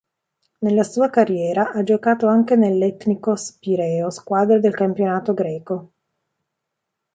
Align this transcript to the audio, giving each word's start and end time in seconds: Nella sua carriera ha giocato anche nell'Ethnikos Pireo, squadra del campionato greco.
Nella 0.61 0.81
sua 0.81 1.11
carriera 1.11 1.73
ha 1.73 1.83
giocato 1.83 2.25
anche 2.25 2.55
nell'Ethnikos 2.55 3.59
Pireo, 3.59 4.09
squadra 4.09 4.57
del 4.57 4.73
campionato 4.73 5.35
greco. 5.35 5.91